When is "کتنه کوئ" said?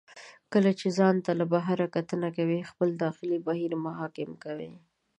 1.95-2.59